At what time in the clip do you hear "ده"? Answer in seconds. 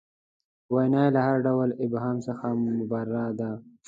3.39-3.51